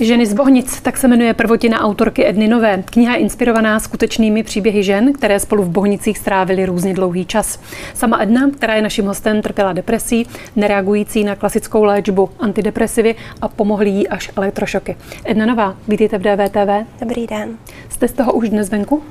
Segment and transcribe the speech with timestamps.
[0.00, 2.82] Ženy z Bohnic, tak se jmenuje prvotina autorky Edny Nové.
[2.82, 7.60] Kniha je inspirovaná skutečnými příběhy žen, které spolu v Bohnicích strávily různě dlouhý čas.
[7.94, 13.90] Sama Edna, která je naším hostem, trpěla depresí, nereagující na klasickou léčbu antidepresivy a pomohly
[13.90, 14.96] jí až elektrošoky.
[15.24, 16.86] Edna Nová, vítejte v DVTV.
[17.00, 17.58] Dobrý den.
[17.88, 19.02] Jste z toho už dnes venku?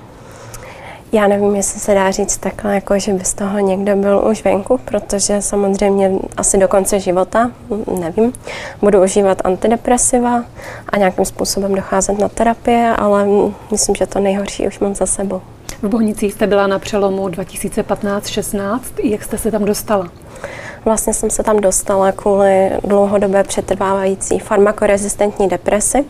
[1.16, 4.44] Já nevím, jestli se dá říct takhle, jako že by z toho někdo byl už
[4.44, 7.52] venku, protože samozřejmě asi do konce života,
[8.00, 8.34] nevím,
[8.82, 10.44] budu užívat antidepresiva
[10.90, 13.28] a nějakým způsobem docházet na terapie, ale
[13.72, 15.42] myslím, že to nejhorší už mám za sebou.
[15.82, 18.80] V Bohnicích jste byla na přelomu 2015-16.
[19.04, 20.10] Jak jste se tam dostala?
[20.86, 26.06] Vlastně jsem se tam dostala kvůli dlouhodobé přetrvávající farmakorezistentní depresi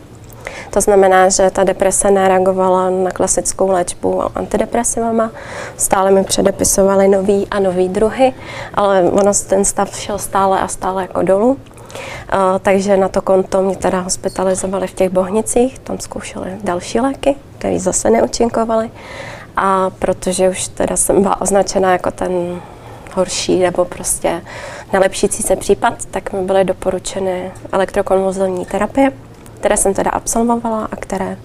[0.70, 5.30] to znamená, že ta deprese nereagovala na klasickou léčbu antidepresivama.
[5.76, 8.34] Stále mi předepisovali nový a nový druhy,
[8.74, 11.48] ale ono ten stav šel stále a stále jako dolů.
[11.48, 17.36] Uh, takže na to konto mě teda hospitalizovali v těch bohnicích, tam zkoušeli další léky,
[17.58, 18.90] které zase neúčinkovaly.
[19.56, 22.60] A protože už teda jsem byla označena jako ten
[23.14, 24.42] horší nebo prostě
[24.92, 29.12] nelepšící se případ, tak mi byly doporučeny elektrokonvulzivní terapie
[29.66, 31.36] které jsem teda absolvovala a které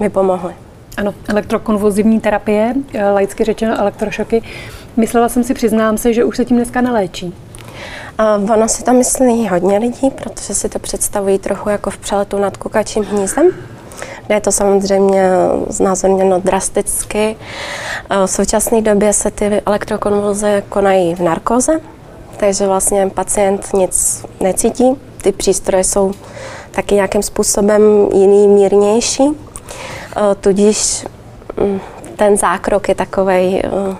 [0.00, 0.54] mi pomohly.
[0.96, 4.42] Ano, elektrokonvulzivní terapie, eh, laicky řečeno elektrošoky.
[4.96, 7.34] Myslela jsem si, přiznám se, že už se tím dneska neléčí.
[8.40, 12.38] Uh, ono si to myslí hodně lidí, protože si to představují trochu jako v přeletu
[12.38, 13.50] nad kukačím hnízdem,
[14.26, 15.30] kde je to samozřejmě
[15.68, 17.36] znázorněno drasticky.
[18.26, 21.80] V současné době se ty elektrokonvulze konají v narkoze,
[22.36, 24.96] takže vlastně pacient nic necítí.
[25.22, 26.12] Ty přístroje jsou
[26.72, 27.82] taky nějakým způsobem
[28.14, 29.24] jiný, mírnější.
[30.16, 31.06] Eh, tudíž
[31.60, 31.80] mm,
[32.16, 33.62] ten zákrok je takový.
[33.64, 33.96] Eh,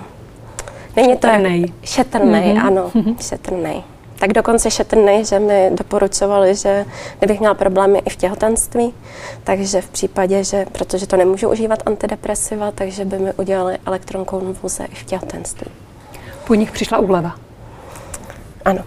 [0.96, 1.72] není to šetrnej.
[1.84, 2.66] Šetrnej, mm-hmm.
[2.66, 3.16] ano, mm-hmm.
[3.20, 3.82] šetrnej.
[4.18, 6.84] Tak dokonce šetrnej, že mi doporučovali, že
[7.18, 8.94] kdybych měla problémy i v těhotenství,
[9.44, 14.94] takže v případě, že, protože to nemůžu užívat antidepresiva, takže by mi udělali elektronkonvulze i
[14.94, 15.70] v těhotenství.
[16.46, 17.34] Po nich přišla úleva.
[18.64, 18.82] Ano.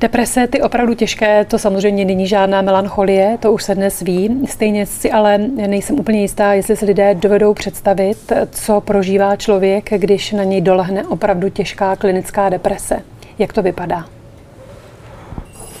[0.00, 4.46] Deprese, ty opravdu těžké, to samozřejmě není žádná melancholie, to už se dnes ví.
[4.48, 10.32] Stejně si ale nejsem úplně jistá, jestli si lidé dovedou představit, co prožívá člověk, když
[10.32, 13.02] na něj dolehne opravdu těžká klinická deprese.
[13.38, 14.04] Jak to vypadá?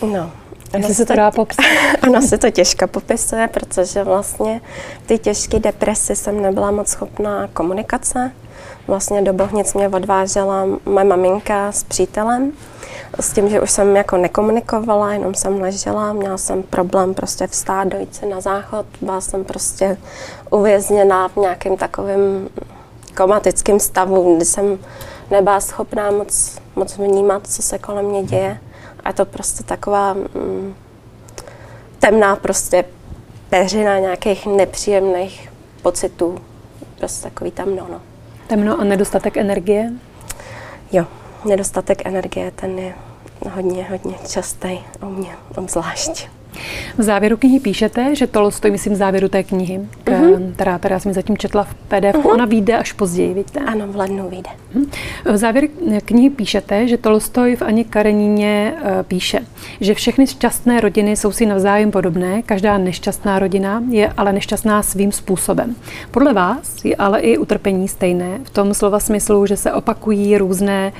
[0.02, 0.30] No,
[0.76, 1.64] Jestli se to dá popsat?
[2.02, 4.60] Ono se to těžko popisuje, protože vlastně
[5.06, 8.32] ty těžké depresi jsem nebyla moc schopná komunikace.
[8.86, 12.52] Vlastně do Bohnic mě odvážela moje maminka s přítelem
[13.20, 17.88] s tím, že už jsem jako nekomunikovala, jenom jsem ležela, měla jsem problém prostě vstát,
[17.88, 19.96] dojít si na záchod, byla jsem prostě
[20.50, 22.48] uvězněná v nějakém takovém
[23.16, 24.78] komatickém stavu, kdy jsem
[25.30, 28.58] nebyla schopná moc, moc vnímat, co se kolem mě děje.
[29.04, 30.74] A je to prostě taková mm,
[31.98, 32.84] temná prostě
[33.48, 36.38] peřina nějakých nepříjemných pocitů.
[36.98, 38.00] Prostě takový temno, no.
[38.46, 39.92] Temno a nedostatek energie?
[40.92, 41.06] Jo,
[41.44, 42.94] nedostatek energie, ten je
[43.50, 46.28] hodně, hodně častý u mě obzvlášť.
[46.98, 50.52] V závěru knihy píšete, že Tolstoj, myslím, v závěru té knihy, uh-huh.
[50.54, 52.32] která teda jsem zatím četla v PDF, uh-huh.
[52.32, 53.60] ona vyjde až později, víte?
[53.60, 54.50] Ano, v lednu vyjde.
[54.74, 54.86] Uh-huh.
[55.24, 55.68] V závěru
[56.04, 59.40] knihy píšete, že Tolstoj v Ani Kareníně uh, píše,
[59.80, 65.12] že všechny šťastné rodiny jsou si navzájem podobné, každá nešťastná rodina je ale nešťastná svým
[65.12, 65.76] způsobem.
[66.10, 70.92] Podle vás je ale i utrpení stejné, v tom slova smyslu, že se opakují různé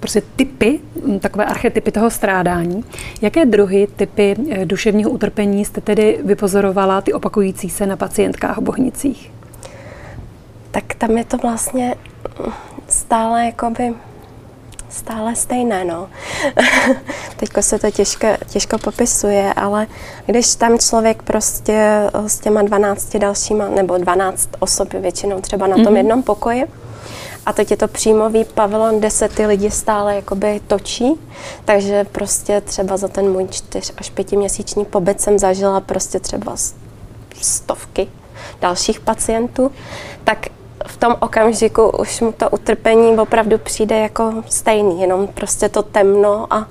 [0.00, 0.80] prostě typy,
[1.20, 2.84] takové archetypy toho strádání.
[3.22, 8.62] Jaké druhy typy eh, duševního utrpení jste tedy vypozorovala, ty opakující se na pacientkách v
[8.62, 9.39] Bohnicích?
[10.70, 11.94] Tak tam je to vlastně
[12.88, 13.94] stále jakoby
[14.90, 16.08] stále stejné, no.
[17.36, 19.86] Teďko se to těžko, těžko popisuje, ale
[20.26, 25.84] když tam člověk prostě s těma 12 dalšíma, nebo 12 osob většinou třeba na tom
[25.84, 25.96] mm-hmm.
[25.96, 26.64] jednom pokoji,
[27.46, 31.14] a teď je to příjmový pavilon, kde se ty lidi stále jakoby točí,
[31.64, 36.56] takže prostě třeba za ten můj čtyř až pětiměsíční pobyt jsem zažila prostě třeba
[37.40, 38.08] stovky
[38.60, 39.72] dalších pacientů,
[40.24, 40.46] tak
[40.90, 46.46] v tom okamžiku už mu to utrpení opravdu přijde jako stejný, jenom prostě to temno
[46.50, 46.66] a,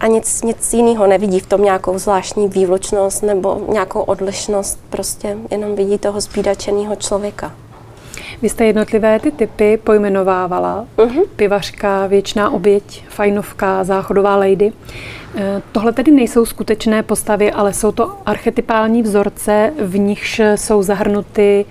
[0.00, 5.76] a nic, nic jiného nevidí v tom nějakou zvláštní výlučnost nebo nějakou odlišnost, prostě jenom
[5.76, 7.52] vidí toho zbídačeného člověka.
[8.42, 10.86] Vy jste jednotlivé ty typy pojmenovávala.
[10.96, 11.26] Uh-huh.
[11.36, 14.72] Pivařka, věčná oběť, fajnovka, záchodová lady.
[15.36, 21.64] Eh, tohle tedy nejsou skutečné postavy, ale jsou to archetypální vzorce, v nichž jsou zahrnuty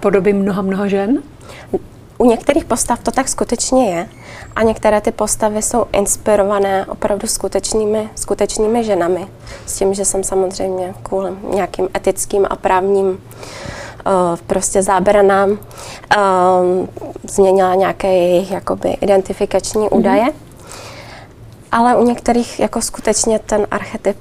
[0.00, 1.22] podoby mnoha, mnoha žen?
[2.22, 4.08] u některých postav to tak skutečně je
[4.56, 9.26] a některé ty postavy jsou inspirované opravdu skutečnými, skutečnými ženami.
[9.66, 13.16] S tím, že jsem samozřejmě kvůli nějakým etickým a právním uh,
[14.46, 15.58] prostě zábranám uh,
[17.28, 19.98] změnila nějaké jejich jakoby identifikační mm-hmm.
[19.98, 20.26] údaje.
[21.72, 24.18] Ale u některých jako skutečně ten archetyp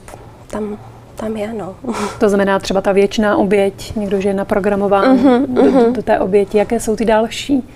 [0.48, 0.78] tam
[1.16, 1.76] tam je, no.
[2.20, 5.92] To znamená třeba ta věčná oběť, někdo, že je naprogramován uh-huh, do, uh-huh.
[5.92, 6.58] do té oběti.
[6.58, 7.70] Jaké jsou ty další?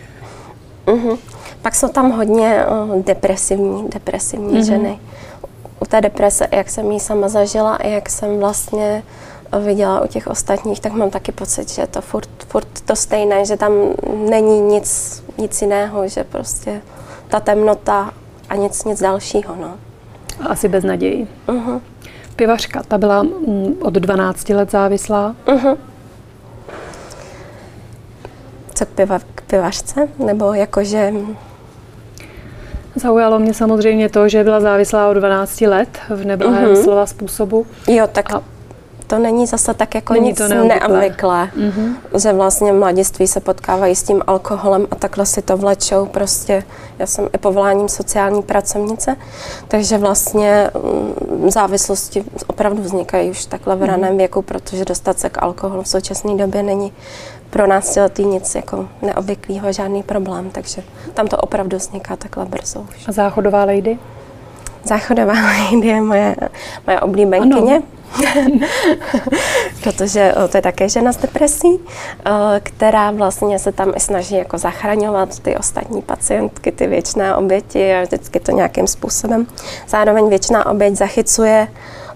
[0.85, 1.17] Uh-huh.
[1.61, 4.65] Pak jsou tam hodně uh, depresivní, depresivní uh-huh.
[4.65, 4.99] ženy.
[5.79, 9.03] U té deprese, jak jsem ji sama zažila, i jak jsem vlastně
[9.59, 13.45] viděla u těch ostatních, tak mám taky pocit, že je to furt, furt to stejné,
[13.45, 13.71] že tam
[14.29, 16.81] není nic, nic jiného, že prostě
[17.27, 18.13] ta temnota
[18.49, 19.75] a nic, nic dalšího, no.
[20.49, 21.27] Asi bez naději.
[21.47, 21.81] Uh-huh.
[22.35, 25.35] Pivařka, ta byla mm, od 12 let závislá.
[25.45, 25.77] Uh-huh.
[28.73, 30.07] Co k, piva, k pivařce?
[30.25, 31.13] Nebo jakože...
[32.95, 36.83] Zaujalo mě samozřejmě to, že byla závislá od 12 let v neblahém uh-huh.
[36.83, 37.65] slova způsobu.
[37.87, 38.54] Jo, tak a
[39.07, 41.95] to není zase tak jako není nic to neobvyklé, mm-hmm.
[42.17, 46.63] že vlastně mladiství se potkávají s tím alkoholem a takhle si to vlečou prostě.
[46.99, 49.15] Já jsem i povoláním sociální pracovnice,
[49.67, 53.89] takže vlastně mm, závislosti opravdu vznikají už takhle v mhm.
[53.89, 56.93] raném věku, protože dostat se k alkoholu v současné době není
[57.49, 63.07] pro nás nic jako neobvyklého, žádný problém, takže tam to opravdu vzniká takhle brzo už.
[63.07, 63.99] A záchodová lady?
[64.83, 65.33] Záchodová
[65.73, 66.35] lady je moje,
[66.87, 67.75] moje oblíbenkyně.
[67.75, 67.85] Ano.
[69.83, 71.79] protože to je také žena s depresí,
[72.63, 78.01] která vlastně se tam i snaží jako zachraňovat ty ostatní pacientky, ty věčné oběti a
[78.01, 79.47] vždycky to nějakým způsobem.
[79.87, 81.67] Zároveň věčná oběť zachycuje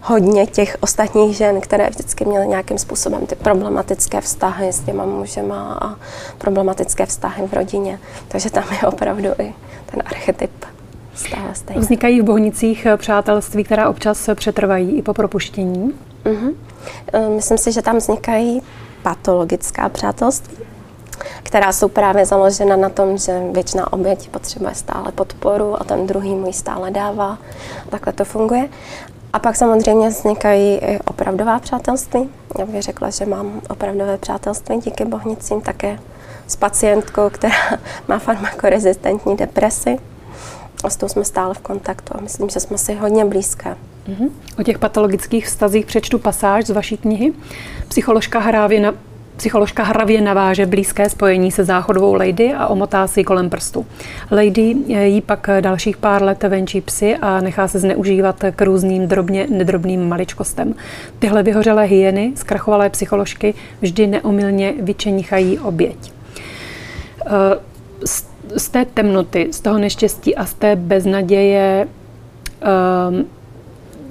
[0.01, 5.79] hodně těch ostatních žen, které vždycky měly nějakým způsobem ty problematické vztahy s těma mužema
[5.81, 5.95] a
[6.37, 7.99] problematické vztahy v rodině.
[8.27, 9.53] Takže tam je opravdu i
[9.85, 10.51] ten archetyp
[11.19, 11.81] stále stejný.
[11.81, 15.93] Vznikají v Bohnicích přátelství, která občas přetrvají i po propuštění?
[16.25, 16.53] Uh-huh.
[17.35, 18.61] Myslím si, že tam vznikají
[19.03, 20.57] patologická přátelství,
[21.43, 26.35] která jsou právě založena na tom, že většina oběť potřebuje stále podporu a ten druhý
[26.35, 27.37] mu ji stále dává.
[27.89, 28.69] Takhle to funguje.
[29.33, 32.29] A pak samozřejmě vznikají i opravdová přátelství.
[32.59, 35.99] Já bych řekla, že mám opravdové přátelství díky bohnicím také
[36.47, 37.55] s pacientkou, která
[38.07, 39.97] má farmakorezistentní depresi.
[40.83, 43.75] A s tou jsme stále v kontaktu a myslím, že jsme si hodně blízké.
[44.09, 44.29] Mm-hmm.
[44.59, 47.33] O těch patologických vztazích přečtu pasáž z vaší knihy.
[47.87, 48.93] Psycholožka Hrávě na,
[49.39, 53.85] Psycholožka hravě naváže blízké spojení se záchodovou Lady a omotá si kolem prstu.
[54.31, 59.47] Lady jí pak dalších pár let venčí psy a nechá se zneužívat k různým drobně
[59.49, 60.75] nedrobným maličkostem.
[61.19, 66.13] Tyhle vyhořelé hyeny, zkrachovalé psycholožky, vždy neomylně vyčenichají oběť.
[67.25, 67.29] Eh,
[68.55, 71.87] z té temnoty, z toho neštěstí a z té beznaděje
[73.09, 73.25] um,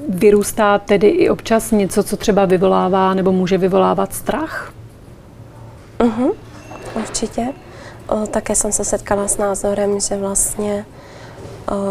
[0.08, 4.72] vyrůstá tedy i občas něco, co třeba vyvolává nebo může vyvolávat strach?
[5.98, 6.32] Uh-huh,
[6.96, 7.46] určitě.
[8.08, 10.86] O, také jsem se setkala s názorem, že vlastně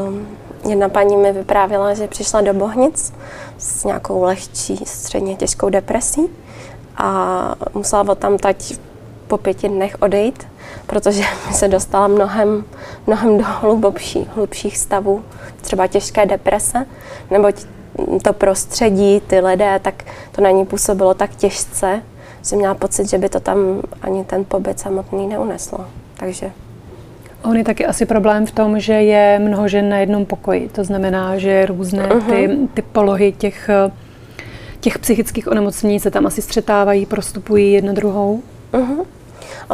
[0.07, 0.27] um,
[0.69, 3.13] jedna paní mi vyprávěla, že přišla do Bohnic
[3.57, 6.27] s nějakou lehčí, středně těžkou depresí
[6.97, 8.75] a musela tam tať
[9.27, 10.47] po pěti dnech odejít,
[10.87, 12.63] protože mi se dostala mnohem,
[13.07, 15.23] mnohem do hlubší, hlubších stavů,
[15.61, 16.85] třeba těžké deprese,
[17.31, 17.55] neboť
[18.21, 22.01] to prostředí, ty lidé, tak to na ní působilo tak těžce,
[22.49, 25.85] že měla pocit, že by to tam ani ten pobyt samotný neuneslo.
[26.17, 26.51] Takže
[27.43, 30.69] On je taky asi problém v tom, že je mnoho žen na jednom pokoji.
[30.69, 33.69] To znamená, že různé ty, ty polohy těch,
[34.79, 38.41] těch psychických onemocnění se tam asi střetávají, prostupují jedna druhou.
[38.73, 39.05] Uh-huh.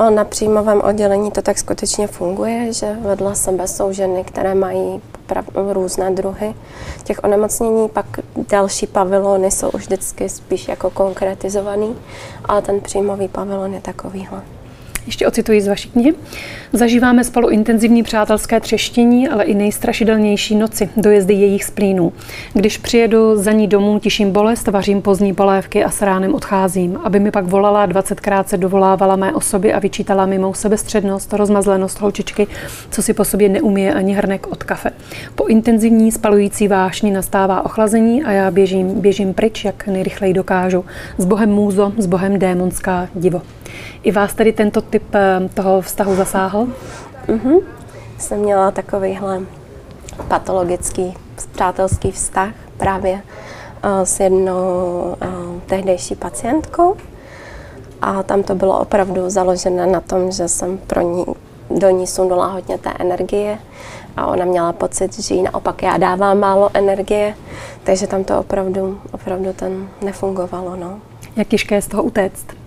[0.10, 5.02] Na příjmovém oddělení to tak skutečně funguje, že vedle sebe jsou ženy, které mají
[5.56, 6.56] různé druhy
[7.04, 8.06] těch onemocnění, pak
[8.50, 11.96] další pavilony jsou už vždycky spíš jako konkretizovaný,
[12.46, 14.42] ale ten příjmový pavilon je takovýhle.
[15.06, 16.14] Ještě ocituji z vaší knihy.
[16.74, 22.14] Zažíváme spolu intenzivní přátelské třeštění, ale i nejstrašidelnější noci, dojezdy jejich splínů.
[22.54, 27.00] Když přijedu za ní domů, tiším bolest, vařím pozdní polévky a s ránem odcházím.
[27.04, 32.02] Aby mi pak volala, 20krát se dovolávala mé osoby a vyčítala mi mou sebestřednost, rozmazlenost
[32.02, 32.48] holčičky,
[32.92, 34.90] co si po sobě neumije ani hrnek od kafe.
[35.36, 40.86] Po intenzivní spalující vášni nastává ochlazení a já běžím, běžím pryč, jak nejrychleji dokážu.
[41.18, 43.42] S Bohem můzo, s Bohem démonská divo.
[44.04, 46.68] I vás tedy tento typ eh, toho vztahu zasáhl?
[47.28, 47.62] Mm-hmm.
[48.18, 49.42] Jsem měla takovýhle
[50.28, 51.14] patologický
[51.52, 56.96] přátelský vztah právě uh, s jednou uh, tehdejší pacientkou.
[58.02, 61.26] A tam to bylo opravdu založené na tom, že jsem pro ní
[61.70, 63.58] do ní sunula hodně té energie
[64.18, 67.36] a ona měla pocit, že jí naopak já dávám málo energie,
[67.84, 70.76] takže tam to opravdu, opravdu ten nefungovalo.
[70.76, 71.00] No.
[71.36, 72.63] Jak těžké je z toho utéct?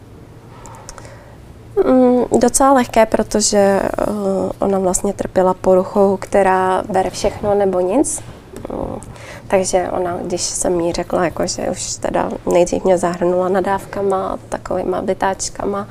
[1.84, 8.22] Mm, docela lehké, protože uh, ona vlastně trpěla poruchou, která bere všechno nebo nic.
[8.70, 8.98] Uh,
[9.48, 15.00] takže ona, když jsem jí řekla, jako, že už teda nejdřív mě zahrnula nadávkama, takovýma
[15.00, 15.88] vytáčkama,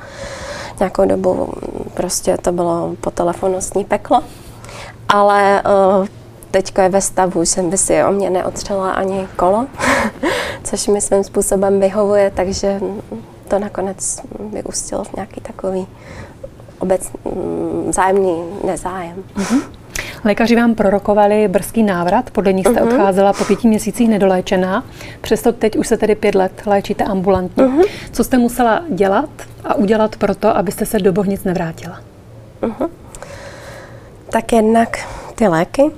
[0.78, 1.52] nějakou dobu
[1.94, 4.22] prostě to bylo po telefonu s ní peklo.
[5.08, 5.62] Ale
[5.98, 6.06] uh,
[6.50, 9.66] teďka je ve stavu, že by si o mě neotřela ani kolo,
[10.64, 12.80] což mi svým způsobem vyhovuje, takže
[13.48, 14.22] to nakonec
[14.52, 15.86] vyústilo v nějaký takový
[16.78, 19.24] obec, mm, zájemný nezájem.
[19.36, 19.60] Mm-hmm.
[20.24, 22.86] Lékaři vám prorokovali brzký návrat, podle nich jste uh-huh.
[22.86, 24.84] odcházela po pěti měsících nedoléčená,
[25.20, 27.64] přesto teď už se tedy pět let léčíte ambulantně.
[27.64, 27.86] Uh-huh.
[28.12, 29.30] Co jste musela dělat
[29.64, 32.00] a udělat pro to, abyste se do Bohnic nevrátila?
[32.62, 32.88] Uh-huh.
[34.30, 34.98] Tak jednak
[35.34, 35.90] ty léky,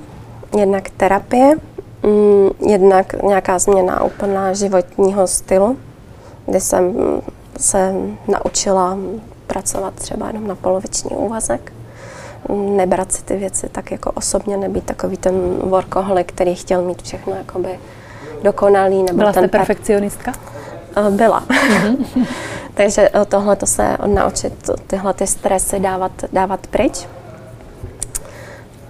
[0.58, 1.54] jednak terapie,
[2.02, 5.78] mm, jednak nějaká změna úplná životního stylu,
[6.46, 6.94] kdy jsem
[7.58, 7.94] se
[8.28, 8.98] naučila
[9.46, 11.72] pracovat třeba jenom na poloviční úvazek,
[12.54, 17.34] nebrat si ty věci tak jako osobně, nebýt takový ten workoholik, který chtěl mít všechno
[17.34, 17.78] jakoby
[18.42, 19.02] dokonalý.
[19.02, 20.32] Nebo Byla ten jste perfekcionistka?
[21.10, 21.40] Byla.
[21.40, 22.26] Mm-hmm.
[22.74, 27.06] Takže tohle to se naučit, tyhle ty stresy dávat, dávat pryč.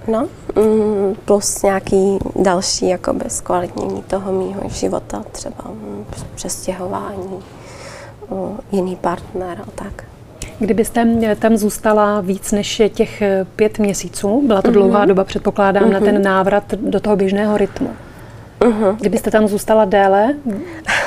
[0.08, 5.64] No, mm, plus nějaký další jakoby zkvalitnění toho mýho života, třeba
[6.34, 7.42] přestěhování,
[8.72, 10.04] jiný partner a tak.
[10.58, 11.06] Kdybyste
[11.38, 13.22] tam zůstala víc než těch
[13.56, 15.08] pět měsíců, byla to dlouhá mm-hmm.
[15.08, 15.92] doba, předpokládám, mm-hmm.
[15.92, 17.90] na ten návrat do toho běžného rytmu.
[18.60, 18.96] Uh-huh.
[18.96, 20.34] Kdybyste tam zůstala déle?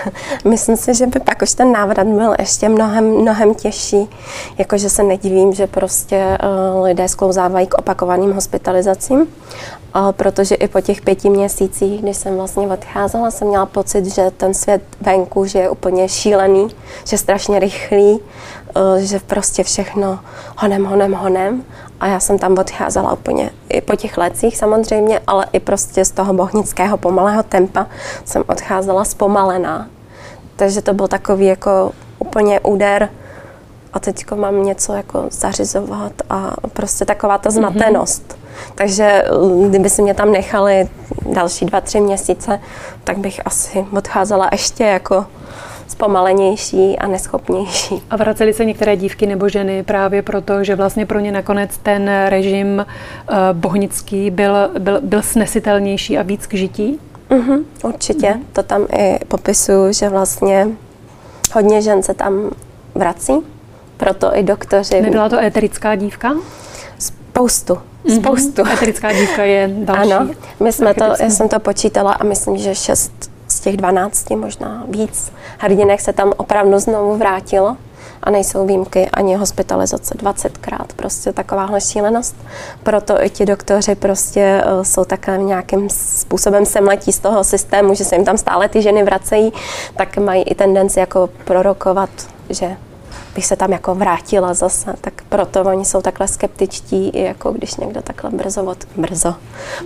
[0.46, 4.10] Myslím si, že by pak už ten návrat byl ještě mnohem, mnohem těžší.
[4.58, 6.38] Jakože se nedivím, že prostě
[6.78, 9.26] uh, lidé sklouzávají k opakovaným hospitalizacím, uh,
[10.12, 14.54] protože i po těch pěti měsících, když jsem vlastně odcházela, jsem měla pocit, že ten
[14.54, 16.68] svět venku, že je úplně šílený,
[17.08, 18.20] že je strašně rychlý,
[18.98, 20.20] že prostě všechno
[20.58, 21.64] honem, honem, honem
[22.00, 26.12] a já jsem tam odcházela úplně i po těch lecích samozřejmě, ale i prostě z
[26.12, 27.88] toho bohnického pomalého tempa
[28.26, 29.88] jsem odcházela zpomalená.
[30.56, 33.10] Takže to byl takový jako úplně úder
[33.94, 37.56] a teď mám něco jako zařizovat a prostě taková ta mhm.
[37.56, 38.24] zmatenost.
[38.28, 38.74] Mm-hmm.
[38.76, 39.24] Takže
[39.70, 40.90] kdyby si mě tam nechali
[41.26, 42.60] další dva, tři měsíce,
[43.04, 45.26] tak bych asi odcházela ještě jako
[46.02, 48.04] zpomalenější a neschopnější.
[48.10, 52.12] A vraceli se některé dívky nebo ženy právě proto, že vlastně pro ně nakonec ten
[52.28, 52.86] režim
[53.30, 57.00] uh, bohnický byl, byl, byl snesitelnější a víc k žití?
[57.30, 58.28] Uh-huh, určitě.
[58.28, 58.44] Uh-huh.
[58.54, 60.68] To tam i popisuju, že vlastně
[61.54, 62.50] hodně žen se tam
[62.96, 63.34] vrací,
[63.98, 65.02] proto i doktoři...
[65.02, 66.34] Nebyla to éterická dívka?
[67.00, 67.78] Spoustu.
[68.16, 68.62] Spoustu.
[68.62, 68.74] Mm-hmm.
[68.74, 70.12] Eterická dívka je další.
[70.14, 70.30] Ano,
[70.60, 73.31] my jsme to, já jsem to počítala a myslím, že šest
[73.62, 77.78] těch 12, možná víc hrdinek se tam opravdu znovu vrátilo
[78.24, 82.36] a nejsou výjimky ani hospitalizace 20krát, prostě takováhle šílenost.
[82.84, 88.06] Proto i ti doktoři prostě uh, jsou takhle nějakým způsobem semletí z toho systému, že
[88.06, 89.54] se jim tam stále ty ženy vracejí,
[89.96, 92.10] tak mají i tendenci jako prorokovat,
[92.50, 92.78] že
[93.36, 97.76] bych se tam jako vrátila zase, tak proto oni jsou takhle skeptičtí, i jako když
[97.76, 99.36] někdo takhle brzo, od, brzo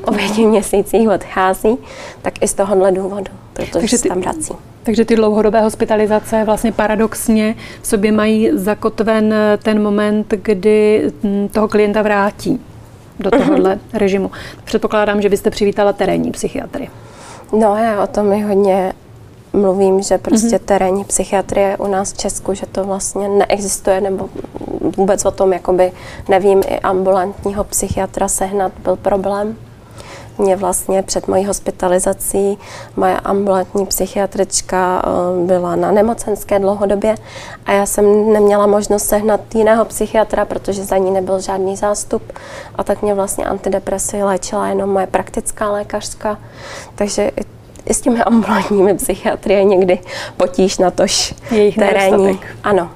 [0.06, 1.78] po pěti měsících odchází,
[2.22, 4.54] tak i z tohohle důvodu, protože takže ty, se tam vrací.
[4.84, 11.12] Takže ty dlouhodobé hospitalizace vlastně paradoxně v sobě mají zakotven ten moment, kdy
[11.52, 12.62] toho klienta vrátí
[13.20, 13.44] do mhm.
[13.44, 14.32] tohohle režimu.
[14.64, 16.90] Předpokládám, že byste přivítala terénní psychiatry.
[17.54, 18.94] No, já o tom mi hodně
[19.56, 20.66] mluvím, že prostě mm-hmm.
[20.66, 24.30] terénní psychiatrie u nás v Česku, že to vlastně neexistuje, nebo
[24.98, 25.92] vůbec o tom jakoby
[26.30, 29.56] nevím, i ambulantního psychiatra sehnat byl problém.
[30.38, 32.58] Mě vlastně před mojí hospitalizací
[32.96, 37.16] moje ambulantní psychiatrička eh, byla na nemocenské dlouhodobě
[37.66, 42.24] a já jsem neměla možnost sehnat jiného psychiatra, protože za ní nebyl žádný zástup
[42.76, 46.38] a tak mě vlastně antidepresy léčila jenom moje praktická lékařka,
[46.96, 47.55] takže i
[47.94, 50.00] s těmi ambulantními psychiatrie někdy
[50.38, 52.12] potíž na tož Jejich terénní.
[52.12, 52.58] Nedostatek.
[52.64, 52.90] Ano.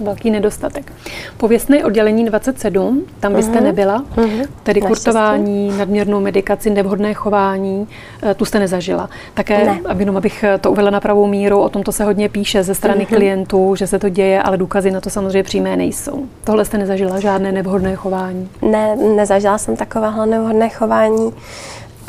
[0.00, 0.92] Velký nedostatek.
[1.36, 3.62] Pověstné oddělení 27, tam byste uh-huh.
[3.62, 4.46] nebyla, uh-huh.
[4.62, 7.88] tedy kurtování, nadměrnou medikaci, nevhodné chování,
[8.22, 9.10] eh, tu jste nezažila.
[9.34, 9.80] Také, ne.
[9.98, 13.04] jenom abych to uvedla na pravou míru, o tom to se hodně píše ze strany
[13.04, 13.14] uh-huh.
[13.14, 16.24] klientů, že se to děje, ale důkazy na to samozřejmě přímé nejsou.
[16.44, 18.48] Tohle jste nezažila, žádné nevhodné chování?
[18.62, 21.32] Ne, nezažila jsem takovéhle nevhodné chování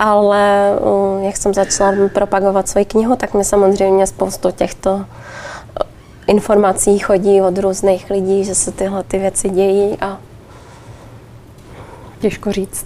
[0.01, 5.83] ale mm, jak jsem začala propagovat svoji knihu, tak mi samozřejmě spoustu těchto eh,
[6.27, 10.17] informací chodí od různých lidí, že se tyhle ty věci dějí a
[12.21, 12.85] Těžko říct.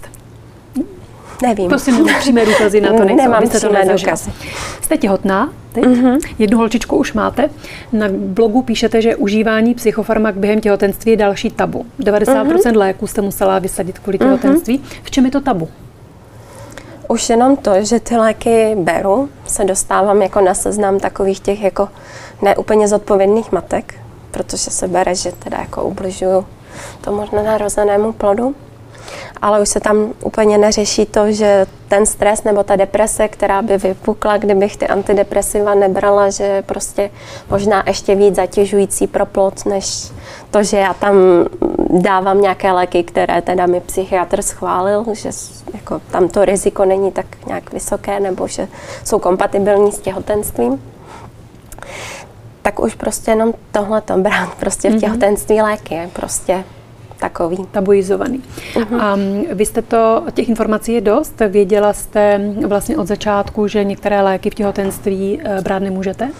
[1.42, 1.68] Nevím.
[1.68, 3.22] Prostě přímé důkazy na to nejsou.
[3.22, 4.32] Nemám přímé důkazy.
[4.82, 5.84] Jste těhotná teď?
[5.84, 6.18] Mm-hmm.
[6.38, 7.50] Jednu holčičku už máte.
[7.92, 11.86] Na blogu píšete, že užívání psychofarmak během těhotenství je další tabu.
[12.00, 12.76] 90% mm-hmm.
[12.76, 14.78] léků jste musela vysadit kvůli těhotenství.
[14.78, 15.00] Mm-hmm.
[15.02, 15.68] V čem je to tabu?
[17.08, 21.88] Už jenom to, že ty léky beru, se dostávám jako na seznam takových těch jako
[22.42, 23.94] neúplně zodpovědných matek,
[24.30, 26.46] protože se bere, že teda jako ubližuju
[27.00, 28.54] tomu narozenému plodu.
[29.42, 33.78] Ale už se tam úplně neřeší to, že ten stres nebo ta deprese, která by
[33.78, 37.10] vypukla, kdybych ty antidepresiva nebrala, že je prostě
[37.50, 40.12] možná ještě víc zatěžující pro plod, než
[40.50, 41.16] to, že já tam
[41.90, 45.30] dávám nějaké léky, které teda mi psychiatr schválil, že
[45.74, 48.68] jako tam to riziko není tak nějak vysoké nebo že
[49.04, 50.80] jsou kompatibilní s těhotenstvím
[52.66, 55.00] tak už prostě jenom tohle to brát prostě v mhm.
[55.00, 56.64] těhotenství léky je prostě
[57.18, 57.56] takový.
[57.70, 58.42] Tabuizovaný.
[58.74, 59.02] Uh-huh.
[59.02, 59.16] A
[59.54, 61.42] vy jste to, těch informací je dost?
[61.48, 66.30] Věděla jste vlastně od začátku, že některé léky v těhotenství eh, brát nemůžete?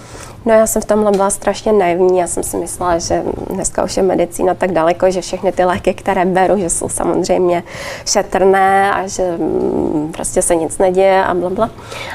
[0.47, 2.19] No já jsem v tomhle byla strašně naivní.
[2.19, 5.95] Já jsem si myslela, že dneska už je medicína tak daleko, že všechny ty léky,
[5.95, 7.65] které beru, že jsou samozřejmě
[8.07, 11.71] šetrné a že mm, prostě se nic neděje a bla, bla.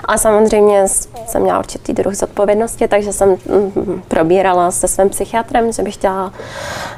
[0.05, 0.83] Ale samozřejmě
[1.27, 6.33] jsem měla určitý druh zodpovědnosti, takže jsem mm, probírala se svým psychiatrem, že bych chtěla,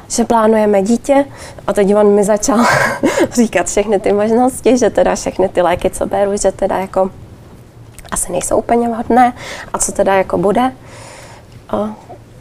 [0.07, 1.25] že plánujeme dítě
[1.67, 2.65] a teď on mi začal
[3.31, 7.09] říkat všechny ty možnosti, že teda všechny ty léky, co beru, že teda jako
[8.11, 9.33] asi nejsou úplně vhodné
[9.73, 10.71] a co teda jako bude.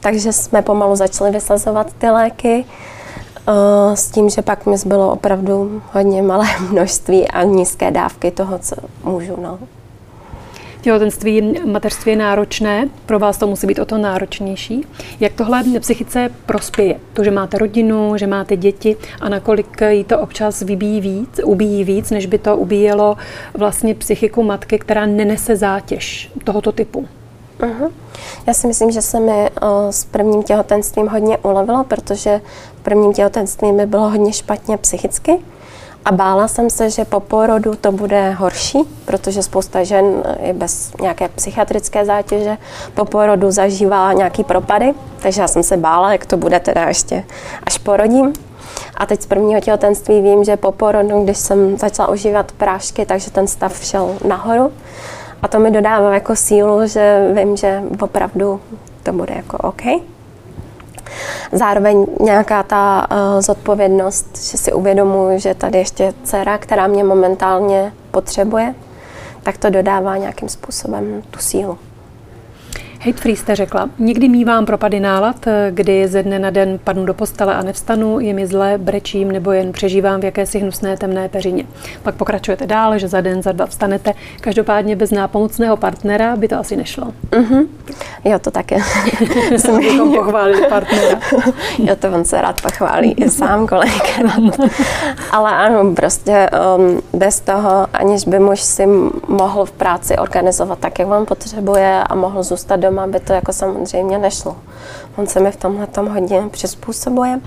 [0.01, 2.65] Takže jsme pomalu začali vysazovat ty léky
[3.95, 8.77] s tím, že pak mi zbylo opravdu hodně malé množství a nízké dávky toho, co
[9.05, 9.37] můžu.
[9.43, 9.59] No.
[10.81, 14.87] Těhotenství, mateřství je náročné, pro vás to musí být o to náročnější.
[15.21, 17.01] Jak tohle psychice prospěje?
[17.13, 21.85] To, že máte rodinu, že máte děti a nakolik jí to občas vybíjí víc, ubíjí
[21.85, 23.17] víc, než by to ubíjelo
[23.55, 27.09] vlastně psychiku matky, která nenese zátěž tohoto typu?
[27.63, 27.91] Uh-huh.
[28.47, 32.41] Já si myslím, že se mi uh, s prvním těhotenstvím hodně ulevilo, protože
[32.83, 35.39] prvním těhotenství mi bylo hodně špatně psychicky
[36.05, 40.93] a bála jsem se, že po porodu to bude horší, protože spousta žen je bez
[41.01, 42.59] nějaké psychiatrické zátěže
[42.95, 47.25] po porodu zažívá nějaký propady, takže já jsem se bála, jak to bude teda ještě
[47.67, 48.33] až porodím.
[48.97, 53.31] A teď z prvního těhotenství vím, že po porodu, když jsem začala užívat prášky, takže
[53.31, 54.73] ten stav šel nahoru.
[55.43, 58.61] A to mi dodává jako sílu, že vím, že opravdu
[59.03, 59.83] to bude jako OK.
[61.53, 67.93] Zároveň nějaká ta uh, zodpovědnost, že si uvědomuji, že tady ještě dcera, která mě momentálně
[68.11, 68.75] potřebuje,
[69.43, 71.79] tak to dodává nějakým způsobem tu sílu.
[73.05, 73.89] Hate free jste řekla.
[73.99, 75.37] Někdy mývám propady nálad,
[75.71, 79.53] kdy ze dne na den padnu do postele a nevstanu, je mi zle, brečím nebo
[79.53, 81.65] jen přežívám v jakési hnusné temné peřině.
[82.03, 84.15] Pak pokračujete dál, že za den, za dva vstanete.
[84.41, 87.13] Každopádně bez nápomocného partnera by to asi nešlo.
[87.31, 87.67] Mm-hmm.
[88.25, 88.77] Jo, to také.
[89.57, 91.21] Jsem bychom pochválili partnera.
[91.79, 94.71] jo, to on se rád pochválí, i sám kolikrát.
[95.31, 98.87] Ale ano, prostě um, bez toho, aniž by muž si
[99.29, 103.33] mohl v práci organizovat tak, jak on potřebuje a mohl zůstat doma, doma by to
[103.33, 104.57] jako samozřejmě nešlo.
[105.17, 107.41] On se mi v tomhle tom hodně přizpůsobuje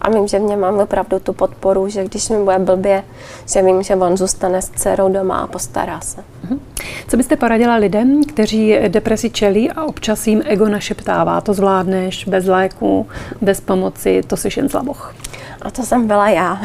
[0.00, 3.04] a vím, že v něm mám opravdu tu podporu, že když mi bude blbě,
[3.52, 6.24] že vím, že on zůstane s dcerou doma a postará se.
[6.44, 6.60] Mhm.
[7.08, 12.46] Co byste poradila lidem, kteří depresi čelí a občas jim ego našeptává, to zvládneš bez
[12.46, 13.06] léku,
[13.40, 15.14] bez pomoci, to jsi jen zlaboch?
[15.62, 16.60] A to jsem byla já.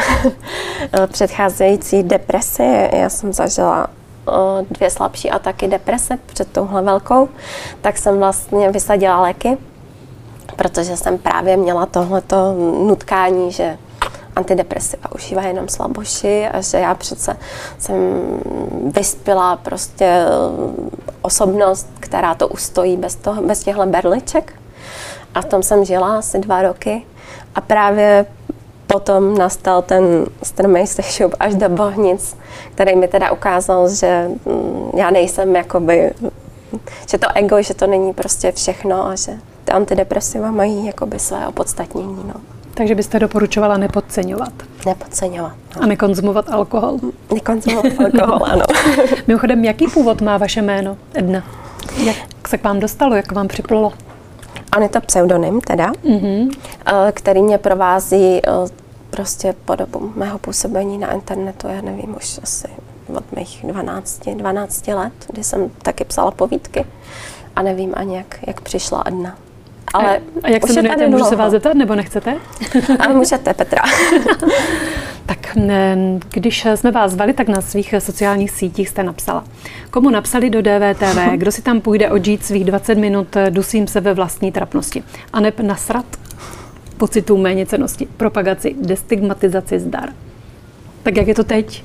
[1.07, 3.88] Předcházející depresi já jsem zažila
[4.71, 7.29] dvě slabší ataky deprese před touhle velkou,
[7.81, 9.57] tak jsem vlastně vysadila léky,
[10.55, 12.53] protože jsem právě měla tohleto
[12.88, 13.77] nutkání, že
[14.35, 17.38] antidepresiva užívá jenom slaboši a že já přece
[17.77, 17.95] jsem
[18.95, 20.25] vyspěla prostě
[21.21, 24.53] osobnost, která to ustojí bez, toho, bez těchto berliček.
[25.35, 27.01] A v tom jsem žila asi dva roky.
[27.55, 28.25] A právě
[28.95, 32.38] potom nastal ten strmý sešup až do Bohnic,
[32.75, 36.12] který mi teda ukázal, že mm, já nejsem jakoby,
[37.10, 39.31] že to ego, že to není prostě všechno a že
[39.65, 42.23] ty antidepresiva mají jakoby své opodstatnění.
[42.27, 42.34] No.
[42.73, 44.53] Takže byste doporučovala nepodceňovat?
[44.86, 45.53] Nepodceňovat.
[45.75, 45.84] No.
[45.84, 46.97] A nekonzumovat alkohol?
[47.34, 48.63] Nekonzumovat alkohol, ano.
[49.27, 51.43] Mimochodem, jaký původ má vaše jméno, Edna?
[52.05, 53.93] Jak se k vám dostalo, jak vám připlolo?
[54.77, 56.49] On je to pseudonym teda, mm-hmm.
[57.12, 58.84] který mě provází eh,
[59.15, 62.67] prostě po dobu mého působení na internetu, já nevím, už asi
[63.17, 66.86] od mých 12, 12 let, kdy jsem taky psala povídky
[67.56, 69.38] a nevím ani, jak, jak přišla Adna.
[69.93, 72.38] Ale a jak se jmenujete, můžu se vás zeptat, nebo nechcete?
[72.99, 73.82] Ale můžete, Petra.
[75.25, 75.58] tak
[76.30, 79.43] když jsme vás zvali, tak na svých sociálních sítích jste napsala.
[79.91, 84.13] Komu napsali do DVTV, kdo si tam půjde odžít svých 20 minut, dusím se ve
[84.13, 85.04] vlastní trapnosti.
[85.34, 86.06] A neb nasrat
[86.97, 90.10] pocitů méněcenosti, propagaci, destigmatizaci zdar.
[91.03, 91.84] Tak jak je to teď?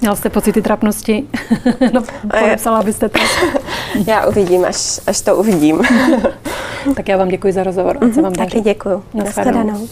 [0.00, 1.24] Měla jste pocity trapnosti?
[1.92, 3.18] no, podepsala byste to?
[4.06, 5.82] já uvidím, až, až to uvidím.
[6.96, 7.98] tak já vám děkuji za rozhovor.
[7.98, 9.02] Mm-hmm, taky děkuji.
[9.14, 9.88] Naschledanou.